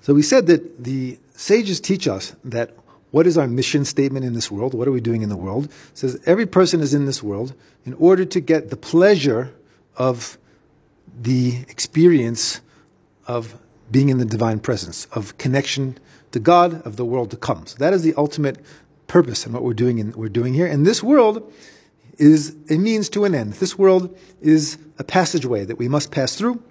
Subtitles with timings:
[0.00, 2.74] So we said that the sages teach us that
[3.10, 4.72] what is our mission statement in this world?
[4.72, 5.64] What are we doing in the world?
[5.64, 7.54] It says every person is in this world
[7.84, 9.52] in order to get the pleasure
[9.96, 10.38] of
[11.20, 12.60] the experience
[13.26, 13.56] of
[13.90, 15.98] being in the divine presence, of connection
[16.30, 17.66] to God, of the world to come.
[17.66, 18.58] So that is the ultimate
[19.08, 20.66] purpose and what we're doing in, we're doing here.
[20.66, 21.52] And this world
[22.16, 23.54] is a means to an end.
[23.54, 26.62] This world is a passageway that we must pass through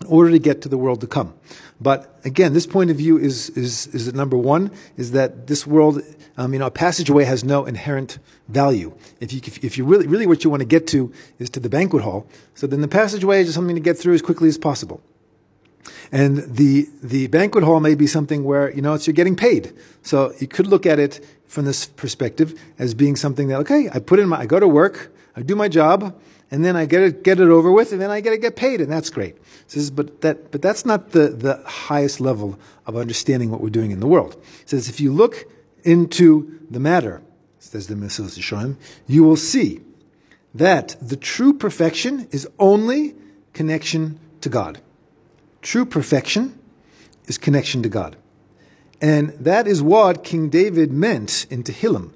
[0.00, 1.34] in order to get to the world to come.
[1.80, 6.02] But again, this point of view is is is number one is that this world,
[6.36, 8.94] um, you know, a passageway has no inherent value.
[9.20, 11.60] If you if, if you really really what you want to get to is to
[11.60, 14.48] the banquet hall, so then the passageway is just something to get through as quickly
[14.48, 15.02] as possible.
[16.12, 19.72] And the the banquet hall may be something where you know it's you're getting paid.
[20.02, 23.98] So you could look at it from this perspective as being something that okay, I
[23.98, 26.14] put in my I go to work, I do my job,
[26.50, 28.56] and then I get it get it over with, and then I get to get
[28.56, 29.36] paid, and that's great.
[29.66, 33.90] Says, but that but that's not the the highest level of understanding what we're doing
[33.90, 34.36] in the world.
[34.62, 35.46] He says if you look
[35.84, 37.22] into the matter,
[37.58, 38.76] says the Mesilas Yesharim,
[39.06, 39.80] you will see
[40.54, 43.14] that the true perfection is only
[43.52, 44.80] connection to God.
[45.62, 46.58] True perfection
[47.26, 48.16] is connection to God.
[49.00, 52.12] And that is what King David meant in Tehillim.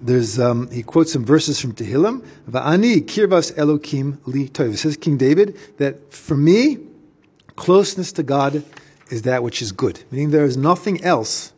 [0.00, 2.24] There's, um, he quotes some verses from Tehillim.
[2.48, 4.74] Va'ani kirvas Elokim li tov.
[4.74, 6.78] It says King David that for me,
[7.56, 8.64] closeness to God
[9.10, 10.04] is that which is good.
[10.10, 11.52] Meaning there is nothing else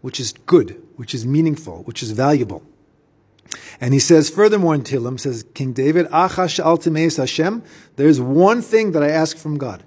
[0.00, 2.62] which is good, which is meaningful, which is valuable.
[3.80, 6.78] And he says furthermore in Tehillim, says King David, Achash al
[7.16, 7.62] Hashem,
[7.96, 9.82] there's one thing that I ask from God.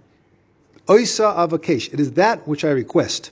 [0.87, 1.93] Oisa avakesh.
[1.93, 3.31] It is that which I request.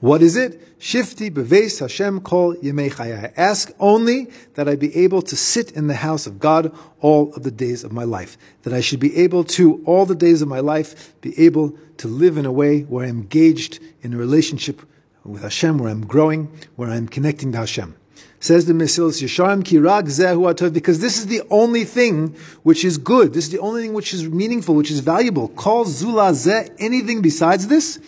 [0.00, 0.78] What is it?
[0.78, 5.88] Shifti beves Hashem kol yemei I ask only that I be able to sit in
[5.88, 8.38] the house of God all of the days of my life.
[8.62, 12.08] That I should be able to, all the days of my life, be able to
[12.08, 14.80] live in a way where I'm engaged in a relationship
[15.24, 17.94] with Hashem, where I'm growing, where I'm connecting to Hashem.
[18.42, 22.96] Says the Mesilas Yesharim Kirag Zehu Atov, because this is the only thing which is
[22.96, 23.34] good.
[23.34, 25.48] This is the only thing which is meaningful, which is valuable.
[25.48, 28.00] Call Zula Zeh, anything besides this,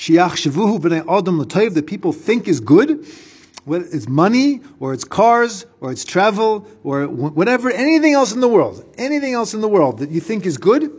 [0.00, 3.06] Shiach Shavuhu B'nai Adam L'Tayv, that people think is good,
[3.66, 8.48] whether it's money, or it's cars, or it's travel, or whatever, anything else in the
[8.48, 10.90] world, anything else in the world that you think is good,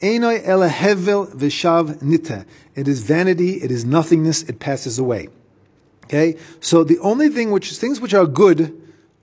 [0.00, 2.44] Einoi Elahevel Vishav Nita.
[2.74, 5.28] It is vanity, it is nothingness, it passes away.
[6.06, 6.36] Okay?
[6.58, 8.76] So the only thing which, things which are good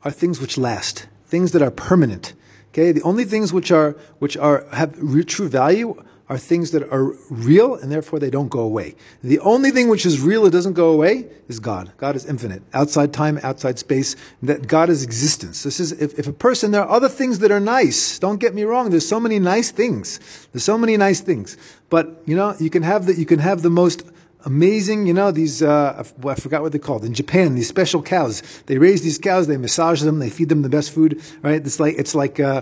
[0.05, 2.33] are things which last, things that are permanent.
[2.69, 2.93] Okay?
[2.93, 7.75] The only things which are, which are, have true value are things that are real
[7.75, 8.95] and therefore they don't go away.
[9.23, 11.91] The only thing which is real that doesn't go away is God.
[11.97, 12.63] God is infinite.
[12.73, 15.63] Outside time, outside space, that God is existence.
[15.63, 18.17] This is, if, if a person, there are other things that are nice.
[18.17, 18.89] Don't get me wrong.
[18.89, 20.47] There's so many nice things.
[20.51, 21.57] There's so many nice things.
[21.89, 24.03] But, you know, you can have the, you can have the most
[24.45, 27.03] amazing, you know, these, uh, I forgot what they're called.
[27.03, 28.43] In Japan, these special cows.
[28.67, 31.65] They raise these cows, they massage them, they feed them the best food, right?
[31.65, 32.61] It's like, it's like, uh,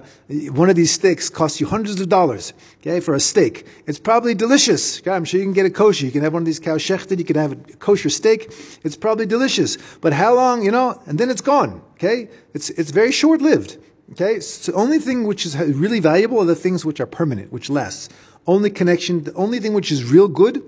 [0.51, 3.67] one of these steaks costs you hundreds of dollars, okay, for a steak.
[3.85, 4.99] It's probably delicious.
[4.99, 6.05] Okay, I'm sure you can get a kosher.
[6.05, 8.53] You can have one of these cows shechted, you can have a kosher steak.
[8.83, 9.77] It's probably delicious.
[9.99, 12.29] But how long, you know, and then it's gone, okay?
[12.53, 13.77] It's, it's very short lived.
[14.11, 17.51] Okay, so the only thing which is really valuable are the things which are permanent,
[17.51, 18.09] which lasts.
[18.45, 20.61] Only connection, the only thing which is real good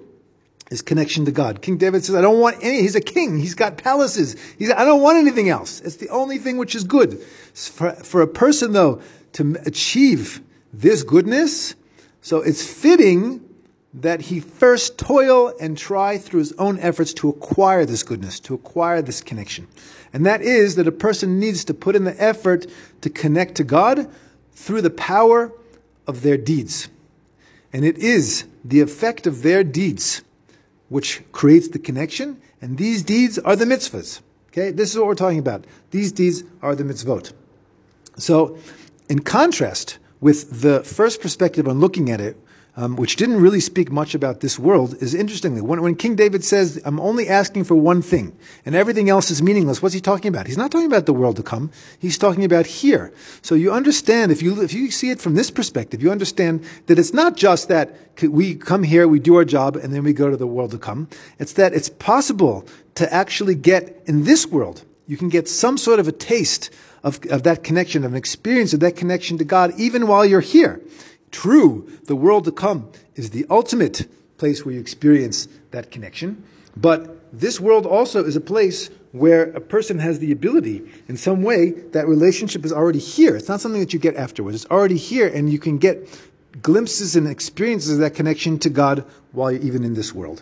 [0.70, 1.62] his connection to God.
[1.62, 3.38] King David says, I don't want any, he's a king.
[3.40, 4.36] He's got palaces.
[4.58, 5.80] He's, I don't want anything else.
[5.81, 7.22] It's the only thing which is good.
[7.53, 9.02] For, for a person though,
[9.34, 10.42] to achieve
[10.74, 11.75] this goodness,
[12.22, 13.42] so it's fitting
[13.94, 18.54] that he first toil and try through his own efforts to acquire this goodness, to
[18.54, 19.68] acquire this connection.
[20.12, 22.66] And that is that a person needs to put in the effort
[23.02, 24.09] to connect to God
[24.52, 25.54] through the power
[26.08, 26.90] of their deeds.
[27.72, 30.24] And it is the effect of their deeds
[30.90, 34.22] which creates the connection, and these deeds are the mitzvahs.
[34.50, 35.66] Okay, this is what we're talking about.
[35.91, 37.34] These deeds are the mitzvot.
[38.18, 38.57] So,
[39.09, 42.38] in contrast with the first perspective on looking at it,
[42.78, 46.44] um, which didn't really speak much about this world, is interestingly, when, when King David
[46.44, 50.27] says, I'm only asking for one thing, and everything else is meaningless, what's he talking
[50.27, 50.48] about?
[50.48, 51.72] He's not talking about the world to come.
[52.00, 53.13] He's talking about here.
[53.42, 57.00] So you understand, if you, if you see it from this perspective, you understand that
[57.00, 60.30] it's not just that we come here, we do our job, and then we go
[60.30, 61.07] to the world to come.
[61.39, 66.00] It's that it's possible to actually get in this world, you can get some sort
[66.00, 66.72] of a taste
[67.04, 70.42] of, of that connection, of an experience of that connection to God, even while you're
[70.42, 70.81] here.
[71.36, 76.42] True, the world to come is the ultimate place where you experience that connection.
[76.78, 81.44] But this world also is a place where a person has the ability, in some
[81.44, 83.36] way, that relationship is already here.
[83.36, 84.64] It's not something that you get afterwards.
[84.64, 86.08] It's already here, and you can get
[86.62, 89.04] glimpses and experiences of that connection to God
[89.34, 90.42] while you're even in this world.